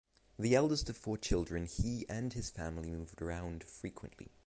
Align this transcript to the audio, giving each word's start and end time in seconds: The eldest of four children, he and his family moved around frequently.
The 0.39 0.55
eldest 0.55 0.89
of 0.89 0.97
four 0.97 1.15
children, 1.15 1.67
he 1.67 2.07
and 2.09 2.33
his 2.33 2.49
family 2.49 2.89
moved 2.89 3.21
around 3.21 3.63
frequently. 3.65 4.31